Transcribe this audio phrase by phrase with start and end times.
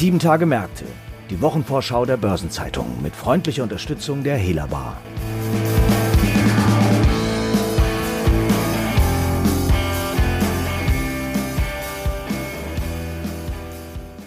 [0.00, 0.86] Sieben Tage Märkte,
[1.28, 4.96] die Wochenvorschau der Börsenzeitung mit freundlicher Unterstützung der Hela Bar.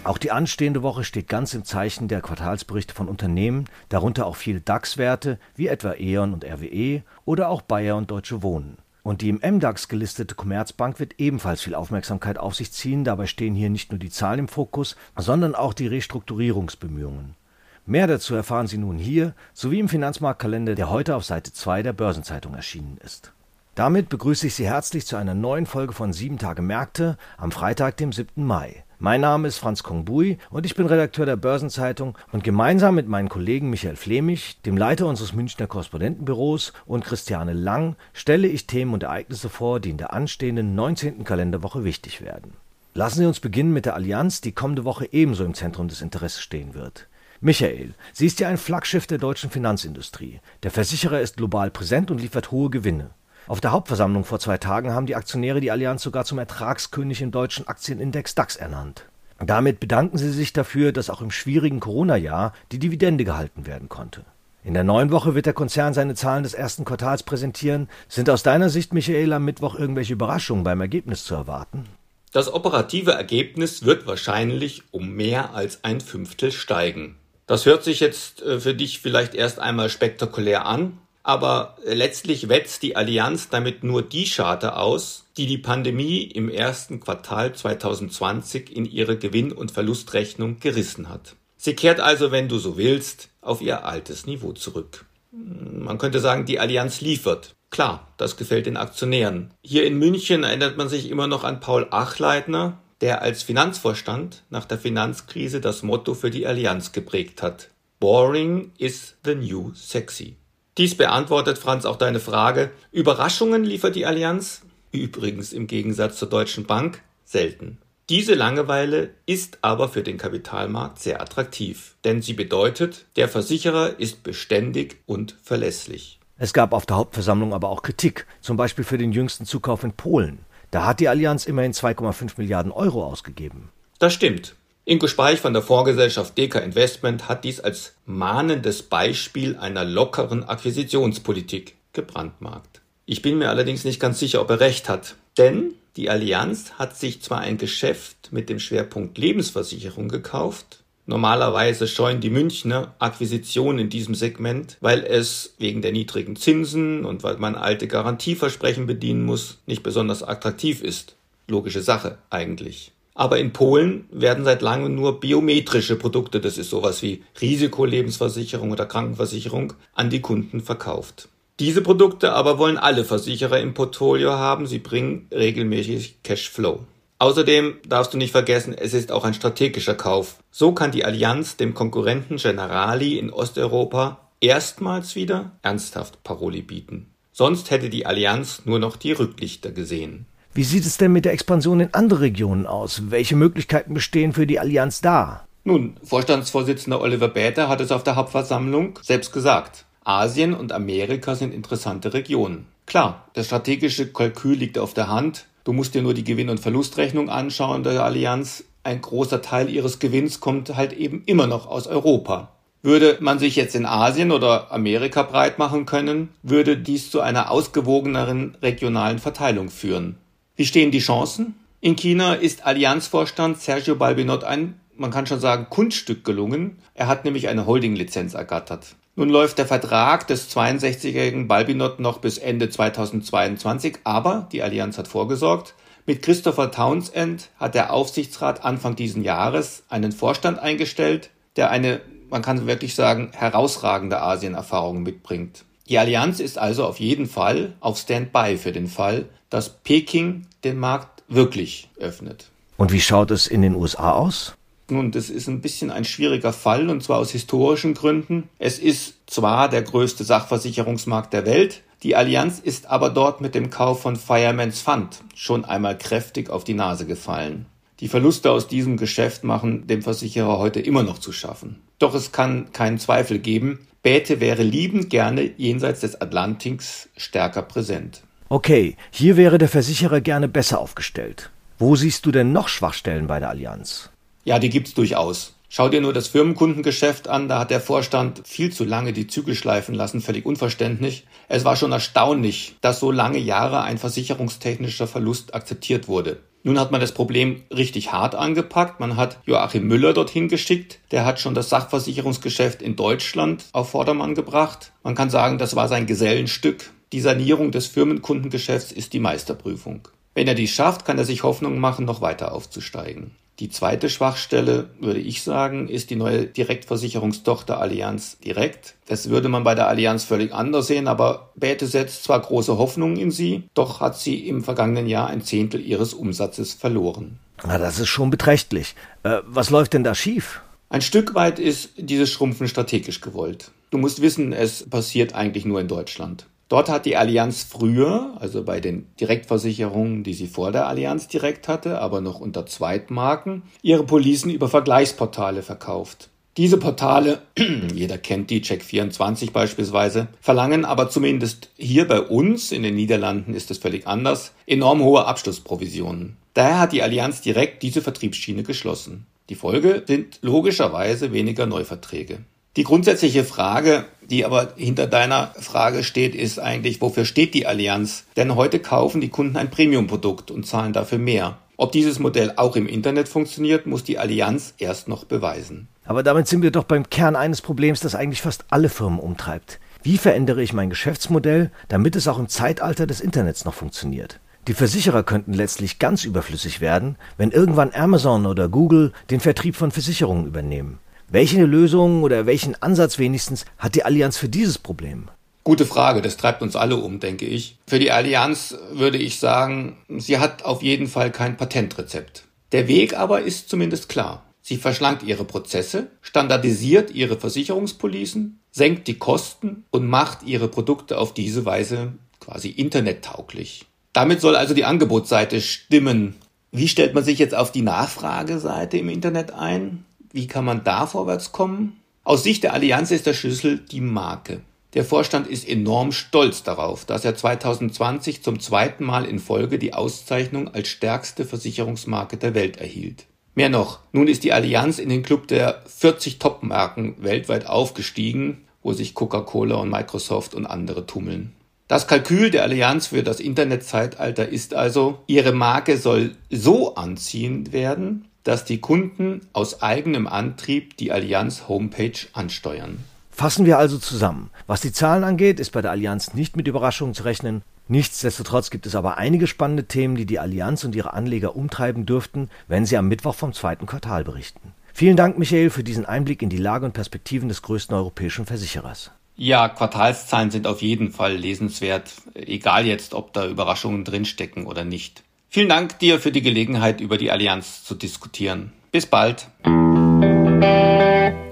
[0.04, 4.60] Auch die anstehende Woche steht ganz im Zeichen der Quartalsberichte von Unternehmen, darunter auch viele
[4.60, 8.78] DAX-Werte wie etwa E.ON und RWE oder auch Bayer und Deutsche Wohnen.
[9.04, 13.04] Und die im MDAX gelistete Commerzbank wird ebenfalls viel Aufmerksamkeit auf sich ziehen.
[13.04, 17.36] Dabei stehen hier nicht nur die Zahlen im Fokus, sondern auch die Restrukturierungsbemühungen.
[17.84, 21.92] Mehr dazu erfahren Sie nun hier sowie im Finanzmarktkalender, der heute auf Seite 2 der
[21.92, 23.34] Börsenzeitung erschienen ist.
[23.74, 27.96] Damit begrüße ich Sie herzlich zu einer neuen Folge von 7 Tage Märkte am Freitag,
[27.96, 28.44] dem 7.
[28.46, 28.84] Mai.
[29.00, 33.28] Mein Name ist Franz Kongbui und ich bin Redakteur der Börsenzeitung und gemeinsam mit meinen
[33.28, 39.02] Kollegen Michael Flemich, dem Leiter unseres Münchner Korrespondentenbüros und Christiane Lang stelle ich Themen und
[39.02, 41.24] Ereignisse vor, die in der anstehenden 19.
[41.24, 42.52] Kalenderwoche wichtig werden.
[42.94, 46.40] Lassen Sie uns beginnen mit der Allianz, die kommende Woche ebenso im Zentrum des Interesses
[46.40, 47.08] stehen wird.
[47.40, 50.38] Michael, sie ist ja ein Flaggschiff der deutschen Finanzindustrie.
[50.62, 53.10] Der Versicherer ist global präsent und liefert hohe Gewinne.
[53.46, 57.30] Auf der Hauptversammlung vor zwei Tagen haben die Aktionäre die Allianz sogar zum Ertragskönig im
[57.30, 59.04] deutschen Aktienindex DAX ernannt.
[59.38, 64.24] Damit bedanken sie sich dafür, dass auch im schwierigen Corona-Jahr die Dividende gehalten werden konnte.
[64.62, 67.90] In der neuen Woche wird der Konzern seine Zahlen des ersten Quartals präsentieren.
[68.08, 71.84] Sind aus deiner Sicht, Michael, am Mittwoch irgendwelche Überraschungen beim Ergebnis zu erwarten?
[72.32, 77.16] Das operative Ergebnis wird wahrscheinlich um mehr als ein Fünftel steigen.
[77.46, 82.82] Das hört sich jetzt äh, für dich vielleicht erst einmal spektakulär an, aber letztlich wetzt
[82.82, 88.84] die Allianz damit nur die Scharte aus, die die Pandemie im ersten Quartal 2020 in
[88.84, 91.34] ihre Gewinn- und Verlustrechnung gerissen hat.
[91.56, 95.06] Sie kehrt also, wenn du so willst, auf ihr altes Niveau zurück.
[95.32, 97.54] Man könnte sagen, die Allianz liefert.
[97.70, 99.52] Klar, das gefällt den Aktionären.
[99.62, 104.66] Hier in München erinnert man sich immer noch an Paul Achleitner, der als Finanzvorstand nach
[104.66, 107.70] der Finanzkrise das Motto für die Allianz geprägt hat.
[107.98, 110.36] Boring is the new sexy.
[110.76, 112.70] Dies beantwortet, Franz, auch deine Frage.
[112.90, 117.78] Überraschungen liefert die Allianz, übrigens im Gegensatz zur Deutschen Bank, selten.
[118.10, 124.22] Diese Langeweile ist aber für den Kapitalmarkt sehr attraktiv, denn sie bedeutet, der Versicherer ist
[124.22, 126.18] beständig und verlässlich.
[126.36, 129.92] Es gab auf der Hauptversammlung aber auch Kritik, zum Beispiel für den jüngsten Zukauf in
[129.92, 130.40] Polen.
[130.70, 133.70] Da hat die Allianz immerhin 2,5 Milliarden Euro ausgegeben.
[134.00, 134.56] Das stimmt.
[134.86, 141.74] Ingo Speich von der Fondsgesellschaft Deka Investment hat dies als mahnendes Beispiel einer lockeren Akquisitionspolitik
[141.94, 142.82] gebrandmarkt.
[143.06, 145.16] Ich bin mir allerdings nicht ganz sicher, ob er recht hat.
[145.38, 152.20] Denn die Allianz hat sich zwar ein Geschäft mit dem Schwerpunkt Lebensversicherung gekauft, Normalerweise scheuen
[152.20, 157.56] die Münchner Akquisitionen in diesem Segment, weil es wegen der niedrigen Zinsen und weil man
[157.56, 161.16] alte Garantieversprechen bedienen muss, nicht besonders attraktiv ist.
[161.46, 162.92] Logische Sache eigentlich.
[163.14, 168.86] Aber in Polen werden seit langem nur biometrische Produkte, das ist sowas wie Risikolebensversicherung oder
[168.86, 171.28] Krankenversicherung, an die Kunden verkauft.
[171.60, 176.80] Diese Produkte aber wollen alle Versicherer im Portfolio haben, sie bringen regelmäßig Cashflow.
[177.20, 180.38] Außerdem darfst du nicht vergessen, es ist auch ein strategischer Kauf.
[180.50, 187.06] So kann die Allianz dem Konkurrenten Generali in Osteuropa erstmals wieder ernsthaft Paroli bieten.
[187.30, 190.26] Sonst hätte die Allianz nur noch die Rücklichter gesehen.
[190.56, 193.10] Wie sieht es denn mit der Expansion in andere Regionen aus?
[193.10, 195.48] Welche Möglichkeiten bestehen für die Allianz da?
[195.64, 199.84] Nun, Vorstandsvorsitzender Oliver Bäter hat es auf der Hauptversammlung selbst gesagt.
[200.04, 202.66] Asien und Amerika sind interessante Regionen.
[202.86, 205.46] Klar, das strategische Kalkül liegt auf der Hand.
[205.64, 208.62] Du musst dir nur die Gewinn- und Verlustrechnung anschauen der Allianz.
[208.84, 212.52] Ein großer Teil ihres Gewinns kommt halt eben immer noch aus Europa.
[212.80, 217.50] Würde man sich jetzt in Asien oder Amerika breit machen können, würde dies zu einer
[217.50, 220.18] ausgewogeneren regionalen Verteilung führen.
[220.56, 221.56] Wie stehen die Chancen?
[221.80, 226.78] In China ist Allianzvorstand Sergio Balbinot ein, man kann schon sagen, Kunststück gelungen.
[226.94, 228.94] Er hat nämlich eine Holding-Lizenz ergattert.
[229.16, 235.08] Nun läuft der Vertrag des 62-jährigen Balbinot noch bis Ende 2022, aber die Allianz hat
[235.08, 235.74] vorgesorgt.
[236.06, 242.00] Mit Christopher Townsend hat der Aufsichtsrat Anfang diesen Jahres einen Vorstand eingestellt, der eine,
[242.30, 245.64] man kann wirklich sagen, herausragende Asienerfahrung mitbringt.
[245.88, 250.78] Die Allianz ist also auf jeden Fall auf Standby für den Fall, dass Peking den
[250.78, 252.50] Markt wirklich öffnet.
[252.76, 254.54] Und wie schaut es in den USA aus?
[254.88, 258.48] Nun, das ist ein bisschen ein schwieriger Fall und zwar aus historischen Gründen.
[258.58, 263.70] Es ist zwar der größte Sachversicherungsmarkt der Welt, die Allianz ist aber dort mit dem
[263.70, 267.64] Kauf von Fireman's Fund schon einmal kräftig auf die Nase gefallen.
[268.00, 271.80] Die Verluste aus diesem Geschäft machen dem Versicherer heute immer noch zu schaffen.
[271.98, 278.22] Doch es kann keinen Zweifel geben, Bäte wäre liebend gerne jenseits des Atlantiks stärker präsent.
[278.50, 281.50] Okay, hier wäre der Versicherer gerne besser aufgestellt.
[281.78, 284.10] Wo siehst du denn noch Schwachstellen bei der Allianz?
[284.44, 285.54] Ja, die gibt's durchaus.
[285.70, 289.54] Schau dir nur das Firmenkundengeschäft an, da hat der Vorstand viel zu lange die Zügel
[289.54, 291.26] schleifen lassen, völlig unverständlich.
[291.48, 296.40] Es war schon erstaunlich, dass so lange Jahre ein versicherungstechnischer Verlust akzeptiert wurde.
[296.66, 298.98] Nun hat man das Problem richtig hart angepackt.
[298.98, 300.98] Man hat Joachim Müller dorthin geschickt.
[301.10, 304.92] Der hat schon das Sachversicherungsgeschäft in Deutschland auf Vordermann gebracht.
[305.02, 306.90] Man kann sagen, das war sein Gesellenstück.
[307.12, 310.08] Die Sanierung des Firmenkundengeschäfts ist die Meisterprüfung.
[310.34, 313.30] Wenn er dies schafft, kann er sich Hoffnung machen, noch weiter aufzusteigen.
[313.60, 318.96] Die zweite Schwachstelle, würde ich sagen, ist die neue Direktversicherungstochter Allianz Direkt.
[319.06, 323.16] Das würde man bei der Allianz völlig anders sehen, aber Bäte setzt zwar große Hoffnungen
[323.16, 327.38] in sie, doch hat sie im vergangenen Jahr ein Zehntel ihres Umsatzes verloren.
[327.64, 328.96] Na, das ist schon beträchtlich.
[329.22, 330.60] Äh, was läuft denn da schief?
[330.88, 333.70] Ein Stück weit ist dieses Schrumpfen strategisch gewollt.
[333.90, 336.46] Du musst wissen, es passiert eigentlich nur in Deutschland.
[336.68, 341.68] Dort hat die Allianz früher, also bei den Direktversicherungen, die sie vor der Allianz direkt
[341.68, 346.30] hatte, aber noch unter Zweitmarken, ihre Policen über Vergleichsportale verkauft.
[346.56, 347.42] Diese Portale,
[347.94, 353.72] jeder kennt die, Check24 beispielsweise, verlangen aber zumindest hier bei uns, in den Niederlanden ist
[353.72, 356.36] es völlig anders, enorm hohe Abschlussprovisionen.
[356.54, 359.26] Daher hat die Allianz direkt diese Vertriebsschiene geschlossen.
[359.48, 362.38] Die Folge sind logischerweise weniger Neuverträge.
[362.76, 368.24] Die grundsätzliche Frage, die aber hinter deiner Frage steht, ist eigentlich, wofür steht die Allianz?
[368.36, 371.58] Denn heute kaufen die Kunden ein Premium-Produkt und zahlen dafür mehr.
[371.76, 375.86] Ob dieses Modell auch im Internet funktioniert, muss die Allianz erst noch beweisen.
[376.04, 379.78] Aber damit sind wir doch beim Kern eines Problems, das eigentlich fast alle Firmen umtreibt.
[380.02, 384.40] Wie verändere ich mein Geschäftsmodell, damit es auch im Zeitalter des Internets noch funktioniert?
[384.66, 389.90] Die Versicherer könnten letztlich ganz überflüssig werden, wenn irgendwann Amazon oder Google den Vertrieb von
[389.90, 390.98] Versicherungen übernehmen.
[391.28, 395.28] Welche Lösung oder welchen Ansatz wenigstens hat die Allianz für dieses Problem?
[395.64, 397.78] Gute Frage, das treibt uns alle um, denke ich.
[397.86, 402.44] Für die Allianz würde ich sagen, sie hat auf jeden Fall kein Patentrezept.
[402.72, 404.44] Der Weg aber ist zumindest klar.
[404.60, 411.34] Sie verschlankt ihre Prozesse, standardisiert ihre Versicherungspolicen, senkt die Kosten und macht ihre Produkte auf
[411.34, 413.86] diese Weise quasi internettauglich.
[414.12, 416.36] Damit soll also die Angebotsseite stimmen.
[416.72, 420.04] Wie stellt man sich jetzt auf die Nachfrageseite im Internet ein?
[420.34, 422.00] Wie kann man da vorwärts kommen?
[422.24, 424.62] Aus Sicht der Allianz ist der Schlüssel die Marke.
[424.94, 429.94] Der Vorstand ist enorm stolz darauf, dass er 2020 zum zweiten Mal in Folge die
[429.94, 433.26] Auszeichnung als stärkste Versicherungsmarke der Welt erhielt.
[433.54, 438.92] Mehr noch, nun ist die Allianz in den Club der 40 Top-Marken weltweit aufgestiegen, wo
[438.92, 441.52] sich Coca-Cola und Microsoft und andere tummeln.
[441.86, 448.26] Das Kalkül der Allianz für das Internetzeitalter ist also, ihre Marke soll so anziehend werden,
[448.44, 452.98] dass die Kunden aus eigenem Antrieb die Allianz Homepage ansteuern.
[453.30, 454.50] Fassen wir also zusammen.
[454.68, 457.62] Was die Zahlen angeht, ist bei der Allianz nicht mit Überraschungen zu rechnen.
[457.88, 462.48] Nichtsdestotrotz gibt es aber einige spannende Themen, die die Allianz und ihre Anleger umtreiben dürften,
[462.68, 464.72] wenn sie am Mittwoch vom zweiten Quartal berichten.
[464.92, 469.10] Vielen Dank, Michael, für diesen Einblick in die Lage und Perspektiven des größten europäischen Versicherers.
[469.36, 475.24] Ja, Quartalszahlen sind auf jeden Fall lesenswert, egal jetzt, ob da Überraschungen drinstecken oder nicht.
[475.54, 478.72] Vielen Dank dir für die Gelegenheit, über die Allianz zu diskutieren.
[478.90, 479.46] Bis bald.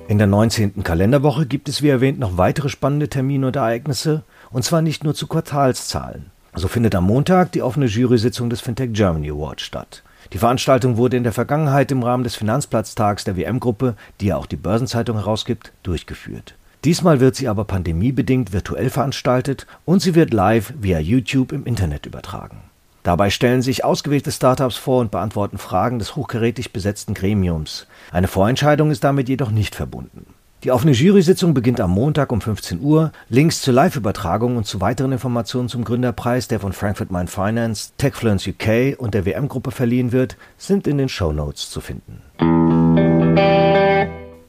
[0.08, 0.82] In der 19.
[0.82, 5.14] Kalenderwoche gibt es wie erwähnt noch weitere spannende Termine und Ereignisse, und zwar nicht nur
[5.14, 6.32] zu Quartalszahlen.
[6.52, 10.03] So findet am Montag die offene Jury-Sitzung des Fintech Germany Awards statt.
[10.32, 14.46] Die Veranstaltung wurde in der Vergangenheit im Rahmen des Finanzplatztags der WM-Gruppe, die ja auch
[14.46, 16.56] die Börsenzeitung herausgibt, durchgeführt.
[16.84, 22.05] Diesmal wird sie aber pandemiebedingt virtuell veranstaltet und sie wird live via YouTube im Internet
[22.06, 22.71] übertragen.
[23.02, 27.86] Dabei stellen sich ausgewählte Startups vor und beantworten Fragen des hochkarätig besetzten Gremiums.
[28.12, 30.26] Eine Vorentscheidung ist damit jedoch nicht verbunden.
[30.62, 33.10] Die offene Jury-Sitzung beginnt am Montag um 15 Uhr.
[33.28, 38.46] Links zur Live-Übertragung und zu weiteren Informationen zum Gründerpreis, der von Frankfurt Mind Finance, Techfluence
[38.46, 42.22] UK und der WM-Gruppe verliehen wird, sind in den Show Notes zu finden.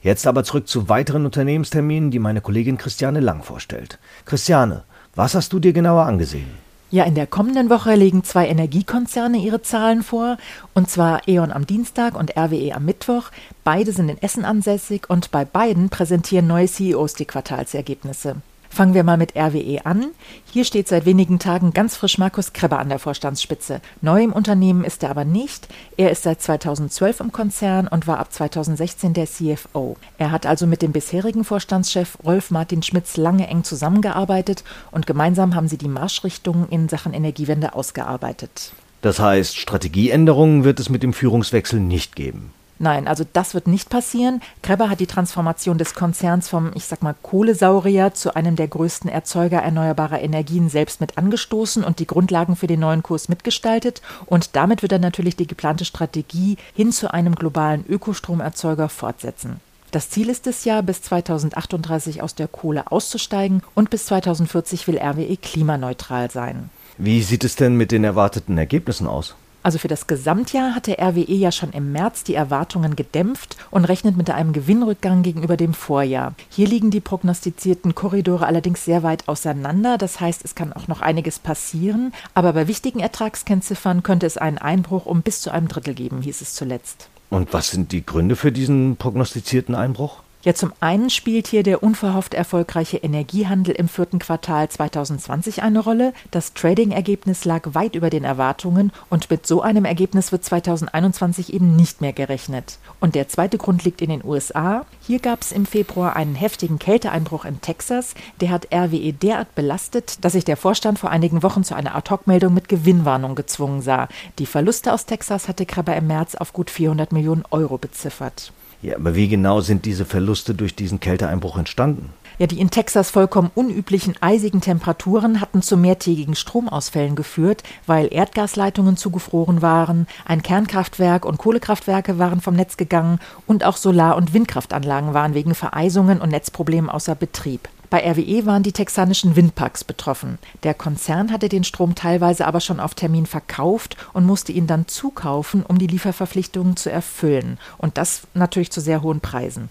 [0.03, 3.98] Jetzt aber zurück zu weiteren Unternehmensterminen, die meine Kollegin Christiane Lang vorstellt.
[4.25, 4.83] Christiane,
[5.15, 6.62] was hast du dir genauer angesehen?
[6.94, 10.38] Ja, in der kommenden Woche legen zwei Energiekonzerne ihre Zahlen vor,
[10.76, 13.32] und zwar E.ON am Dienstag und RWE am Mittwoch.
[13.64, 18.36] Beide sind in Essen ansässig und bei beiden präsentieren neue CEOs die Quartalsergebnisse.
[18.74, 20.08] Fangen wir mal mit RWE an.
[20.51, 23.82] Hier steht seit wenigen Tagen ganz frisch Markus Krebber an der Vorstandsspitze.
[24.01, 25.68] Neu im Unternehmen ist er aber nicht.
[25.96, 29.96] Er ist seit 2012 im Konzern und war ab 2016 der CFO.
[30.18, 35.53] Er hat also mit dem bisherigen Vorstandschef Rolf Martin Schmitz lange eng zusammengearbeitet und gemeinsam
[35.53, 38.72] haben sie die Marschrichtungen in Sachen Energiewende ausgearbeitet.
[39.03, 42.51] Das heißt, Strategieänderungen wird es mit dem Führungswechsel nicht geben.
[42.80, 44.42] Nein, also das wird nicht passieren.
[44.62, 49.10] Kreber hat die Transformation des Konzerns vom, ich sag mal, Kohlesaurier zu einem der größten
[49.10, 54.01] Erzeuger erneuerbarer Energien selbst mit angestoßen und die Grundlagen für den neuen Kurs mitgestaltet.
[54.25, 59.62] Und damit wird er natürlich die geplante Strategie hin zu einem globalen Ökostromerzeuger fortsetzen.
[59.92, 64.98] Das Ziel ist es ja, bis 2038 aus der Kohle auszusteigen und bis 2040 will
[64.98, 66.72] RWE klimaneutral sein.
[66.98, 69.36] Wie sieht es denn mit den erwarteten Ergebnissen aus?
[69.63, 74.17] Also für das Gesamtjahr hatte RWE ja schon im März die Erwartungen gedämpft und rechnet
[74.17, 76.36] mit einem Gewinnrückgang gegenüber dem Vorjahr.
[76.50, 79.98] Hier liegen die prognostizierten Korridore allerdings sehr weit auseinander.
[79.98, 82.13] Das heißt, es kann auch noch einiges passieren.
[82.34, 86.41] Aber bei wichtigen Ertragskennziffern könnte es einen Einbruch um bis zu einem Drittel geben, hieß
[86.41, 87.08] es zuletzt.
[87.29, 90.23] Und was sind die Gründe für diesen prognostizierten Einbruch?
[90.46, 96.12] Ja, zum einen spielt hier der unverhofft erfolgreiche Energiehandel im vierten Quartal 2020 eine Rolle.
[96.32, 101.78] Das Trading-Ergebnis lag weit über den Erwartungen und mit so einem Ergebnis wird 2021 eben
[101.78, 102.78] nicht mehr gerechnet.
[103.00, 104.86] Und der zweite Grund liegt in den USA.
[105.08, 108.14] Hier gab es im Februar einen heftigen Kälteeinbruch in Texas.
[108.42, 112.54] Der hat RWE derart belastet, dass sich der Vorstand vor einigen Wochen zu einer Ad-Hoc-Meldung
[112.54, 114.10] mit Gewinnwarnung gezwungen sah.
[114.40, 118.52] Die Verluste aus Texas hatte Krabber im März auf gut 400 Millionen Euro beziffert.
[118.84, 122.10] Ja, aber wie genau sind diese Verluste durch diesen Kälteeinbruch entstanden?
[122.38, 128.98] Ja, die in Texas vollkommen unüblichen eisigen Temperaturen hatten zu mehrtägigen Stromausfällen geführt, weil Erdgasleitungen
[128.98, 135.13] zugefroren waren, ein Kernkraftwerk und Kohlekraftwerke waren vom Netz gegangen und auch Solar- und Windkraftanlagen
[135.13, 137.70] waren wegen Vereisungen und Netzproblemen außer Betrieb.
[137.94, 140.40] Bei RWE waren die texanischen Windparks betroffen.
[140.64, 144.88] Der Konzern hatte den Strom teilweise aber schon auf Termin verkauft und musste ihn dann
[144.88, 147.60] zukaufen, um die Lieferverpflichtungen zu erfüllen.
[147.78, 149.70] Und das natürlich zu sehr hohen Preisen.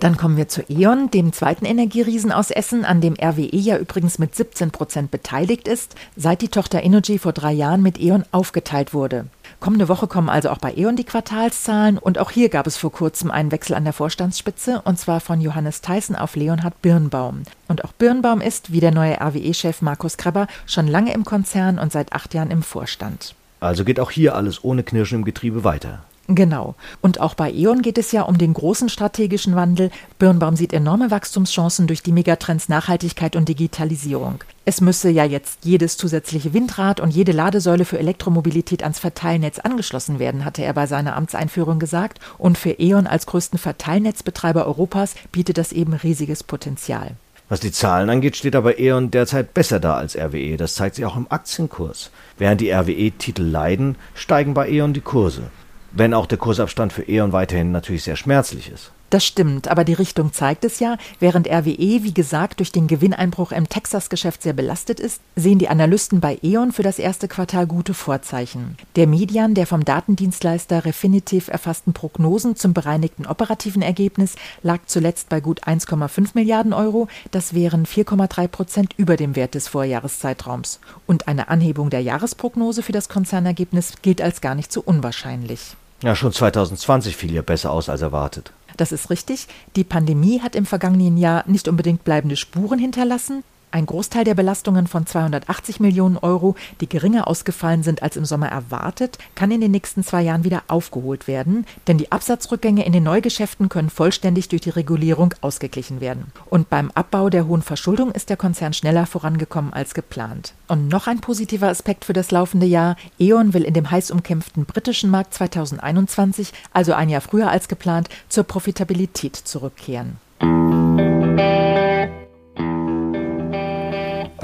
[0.00, 4.20] Dann kommen wir zu E.ON, dem zweiten Energieriesen aus Essen, an dem RWE ja übrigens
[4.20, 8.94] mit 17 Prozent beteiligt ist, seit die Tochter Energy vor drei Jahren mit E.ON aufgeteilt
[8.94, 9.26] wurde.
[9.58, 12.92] Kommende Woche kommen also auch bei E.ON die Quartalszahlen und auch hier gab es vor
[12.92, 17.42] kurzem einen Wechsel an der Vorstandsspitze und zwar von Johannes Theissen auf Leonhard Birnbaum.
[17.66, 21.90] Und auch Birnbaum ist, wie der neue RWE-Chef Markus Krabber, schon lange im Konzern und
[21.90, 23.34] seit acht Jahren im Vorstand.
[23.58, 26.04] Also geht auch hier alles ohne Knirschen im Getriebe weiter.
[26.30, 26.74] Genau.
[27.00, 29.90] Und auch bei E.ON geht es ja um den großen strategischen Wandel.
[30.18, 34.44] Birnbaum sieht enorme Wachstumschancen durch die Megatrends Nachhaltigkeit und Digitalisierung.
[34.66, 40.18] Es müsse ja jetzt jedes zusätzliche Windrad und jede Ladesäule für Elektromobilität ans Verteilnetz angeschlossen
[40.18, 42.20] werden, hatte er bei seiner Amtseinführung gesagt.
[42.36, 47.12] Und für E.ON als größten Verteilnetzbetreiber Europas bietet das eben riesiges Potenzial.
[47.48, 50.58] Was die Zahlen angeht, steht aber E.ON derzeit besser da als RWE.
[50.58, 52.10] Das zeigt sich auch im Aktienkurs.
[52.36, 55.44] Während die RWE-Titel leiden, steigen bei E.ON die Kurse
[55.92, 58.92] wenn auch der Kursabstand für E.ON weiterhin natürlich sehr schmerzlich ist.
[59.10, 60.98] Das stimmt, aber die Richtung zeigt es ja.
[61.18, 66.20] Während RWE, wie gesagt, durch den Gewinneinbruch im Texas-Geschäft sehr belastet ist, sehen die Analysten
[66.20, 68.76] bei E.ON für das erste Quartal gute Vorzeichen.
[68.96, 75.40] Der Median der vom Datendienstleister Refinitiv erfassten Prognosen zum bereinigten operativen Ergebnis lag zuletzt bei
[75.40, 77.08] gut 1,5 Milliarden Euro.
[77.30, 80.80] Das wären 4,3 Prozent über dem Wert des Vorjahreszeitraums.
[81.06, 85.76] Und eine Anhebung der Jahresprognose für das Konzernergebnis gilt als gar nicht so unwahrscheinlich.
[86.02, 88.52] Ja, schon 2020 fiel ja besser aus als erwartet.
[88.78, 89.48] Das ist richtig.
[89.76, 93.44] Die Pandemie hat im vergangenen Jahr nicht unbedingt bleibende Spuren hinterlassen.
[93.70, 98.48] Ein Großteil der Belastungen von 280 Millionen Euro, die geringer ausgefallen sind als im Sommer
[98.48, 103.02] erwartet, kann in den nächsten zwei Jahren wieder aufgeholt werden, denn die Absatzrückgänge in den
[103.02, 106.32] Neugeschäften können vollständig durch die Regulierung ausgeglichen werden.
[106.46, 110.54] Und beim Abbau der hohen Verschuldung ist der Konzern schneller vorangekommen als geplant.
[110.66, 112.96] Und noch ein positiver Aspekt für das laufende Jahr.
[113.18, 118.08] E.ON will in dem heiß umkämpften britischen Markt 2021, also ein Jahr früher als geplant,
[118.30, 120.16] zur Profitabilität zurückkehren.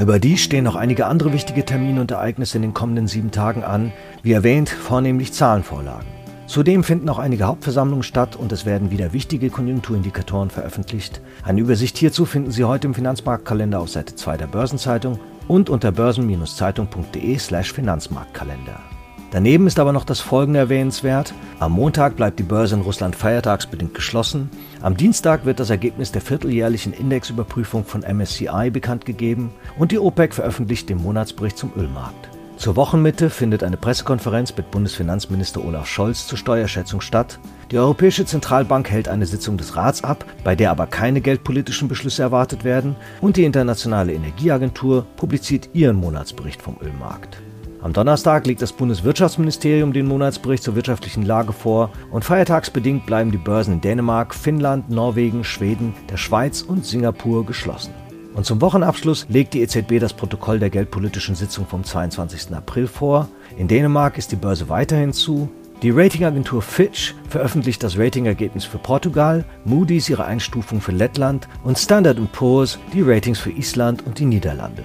[0.04, 3.90] Überdies stehen noch einige andere wichtige Termine und Ereignisse in den kommenden sieben Tagen an,
[4.23, 6.06] wie erwähnt, vornehmlich Zahlenvorlagen.
[6.46, 11.23] Zudem finden auch einige Hauptversammlungen statt und es werden wieder wichtige Konjunkturindikatoren veröffentlicht.
[11.42, 15.18] Eine Übersicht hierzu finden Sie heute im Finanzmarktkalender auf Seite 2 der Börsenzeitung
[15.49, 18.93] und unter börsen-zeitung.de/slash Finanzmarktkalender.
[19.31, 21.35] Daneben ist aber noch das folgende erwähnenswert.
[21.59, 24.49] Am Montag bleibt die Börse in Russland feiertagsbedingt geschlossen.
[24.81, 30.35] Am Dienstag wird das Ergebnis der vierteljährlichen Indexüberprüfung von MSCI bekannt gegeben und die OPEC
[30.35, 32.28] veröffentlicht den Monatsbericht zum Ölmarkt.
[32.57, 37.40] Zur Wochenmitte findet eine Pressekonferenz mit Bundesfinanzminister Olaf Scholz zur Steuerschätzung statt.
[37.71, 42.23] Die Europäische Zentralbank hält eine Sitzung des Rats ab, bei der aber keine geldpolitischen Beschlüsse
[42.23, 47.38] erwartet werden, und die Internationale Energieagentur publiziert ihren Monatsbericht vom Ölmarkt.
[47.84, 53.36] Am Donnerstag legt das Bundeswirtschaftsministerium den Monatsbericht zur wirtschaftlichen Lage vor und feiertagsbedingt bleiben die
[53.36, 57.92] Börsen in Dänemark, Finnland, Norwegen, Schweden, der Schweiz und Singapur geschlossen.
[58.32, 62.54] Und zum Wochenabschluss legt die EZB das Protokoll der geldpolitischen Sitzung vom 22.
[62.54, 63.28] April vor.
[63.58, 65.50] In Dänemark ist die Börse weiterhin zu,
[65.82, 72.16] Die Ratingagentur Fitch veröffentlicht das Ratingergebnis für Portugal, Moody's ihre Einstufung für Lettland und Standard
[72.32, 74.84] Poor's die Ratings für Island und die Niederlande.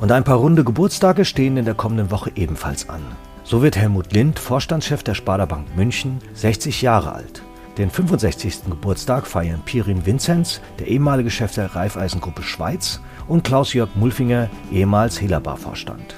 [0.00, 3.02] Und ein paar runde Geburtstage stehen in der kommenden Woche ebenfalls an.
[3.44, 7.42] So wird Helmut Lind, Vorstandschef der Sparda Bank München, 60 Jahre alt.
[7.76, 8.64] Den 65.
[8.70, 16.14] Geburtstag feiern Pirin Vinzenz, der ehemalige Chef der Raiffeisengruppe Schweiz, und Klaus-Jörg Mulfinger, ehemals Hellerbar-Vorstand.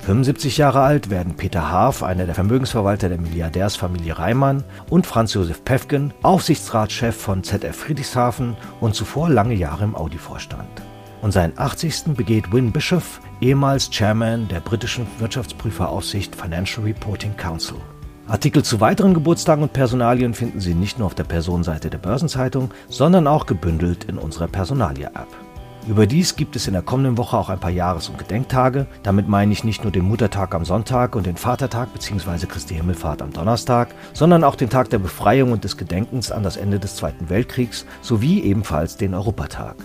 [0.00, 5.62] 75 Jahre alt werden Peter Haaf, einer der Vermögensverwalter der Milliardärsfamilie Reimann, und Franz Josef
[5.64, 10.82] Pefken, Aufsichtsratschef von ZF Friedrichshafen und zuvor lange Jahre im Audi-Vorstand.
[11.22, 12.14] Und seinen 80.
[12.14, 17.76] begeht Win Bischoff, ehemals Chairman der britischen Wirtschaftsprüferaufsicht Financial Reporting Council.
[18.28, 22.70] Artikel zu weiteren Geburtstagen und Personalien finden Sie nicht nur auf der Personenseite der Börsenzeitung,
[22.88, 25.28] sondern auch gebündelt in unserer Personalia-App.
[25.86, 28.88] Überdies gibt es in der kommenden Woche auch ein paar Jahres- und Gedenktage.
[29.04, 32.46] Damit meine ich nicht nur den Muttertag am Sonntag und den Vatertag bzw.
[32.46, 36.56] Christi Himmelfahrt am Donnerstag, sondern auch den Tag der Befreiung und des Gedenkens an das
[36.56, 39.76] Ende des Zweiten Weltkriegs sowie ebenfalls den Europatag.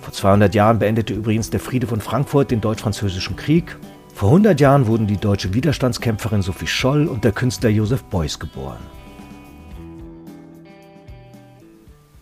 [0.00, 3.76] Vor 200 Jahren beendete übrigens der Friede von Frankfurt den Deutsch-Französischen Krieg.
[4.14, 8.80] Vor 100 Jahren wurden die deutsche Widerstandskämpferin Sophie Scholl und der Künstler Josef Beuys geboren.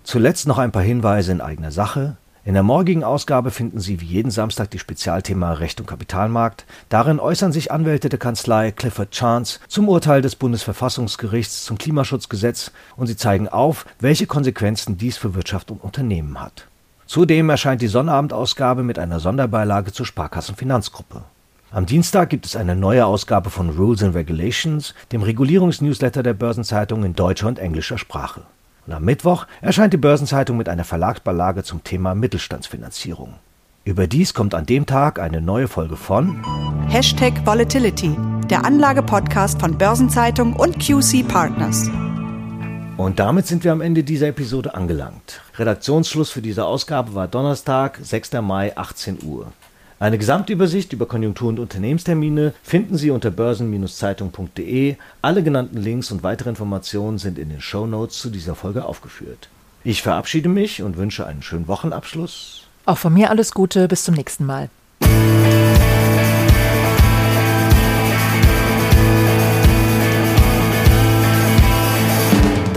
[0.02, 2.16] Zuletzt noch ein paar Hinweise in eigener Sache.
[2.44, 6.64] In der morgigen Ausgabe finden Sie wie jeden Samstag die Spezialthema Recht und Kapitalmarkt.
[6.88, 13.06] Darin äußern sich Anwälte der Kanzlei Clifford Chance zum Urteil des Bundesverfassungsgerichts zum Klimaschutzgesetz und
[13.06, 16.66] sie zeigen auf, welche Konsequenzen dies für Wirtschaft und Unternehmen hat.
[17.08, 21.22] Zudem erscheint die Sonnabendausgabe mit einer Sonderbeilage zur Sparkassenfinanzgruppe.
[21.70, 27.04] Am Dienstag gibt es eine neue Ausgabe von Rules and Regulations, dem Regulierungsnewsletter der Börsenzeitung
[27.04, 28.42] in deutscher und englischer Sprache.
[28.86, 33.34] Und am Mittwoch erscheint die Börsenzeitung mit einer Verlagsbeilage zum Thema Mittelstandsfinanzierung.
[33.86, 36.44] Überdies kommt an dem Tag eine neue Folge von
[36.88, 38.14] Hashtag Volatility,
[38.50, 41.90] der Anlagepodcast von Börsenzeitung und QC Partners.
[42.98, 45.40] Und damit sind wir am Ende dieser Episode angelangt.
[45.56, 48.32] Redaktionsschluss für diese Ausgabe war Donnerstag, 6.
[48.42, 49.52] Mai, 18 Uhr.
[50.00, 54.96] Eine Gesamtübersicht über Konjunktur- und Unternehmenstermine finden Sie unter börsen-zeitung.de.
[55.22, 59.48] Alle genannten Links und weitere Informationen sind in den Show Notes zu dieser Folge aufgeführt.
[59.84, 62.66] Ich verabschiede mich und wünsche einen schönen Wochenabschluss.
[62.84, 64.70] Auch von mir alles Gute, bis zum nächsten Mal.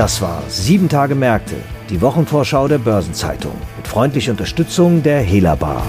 [0.02, 1.58] Das war Sieben Tage Märkte,
[1.92, 5.84] die Wochenvorschau der Börsenzeitung mit freundlicher Unterstützung der Hela Bar.